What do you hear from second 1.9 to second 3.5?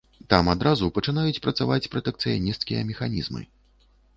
пратэкцыянісцкія механізмы.